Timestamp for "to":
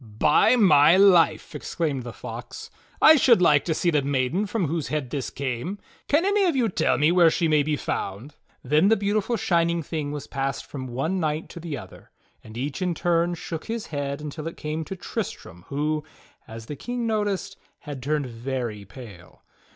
3.65-3.75, 11.49-11.59, 14.85-14.95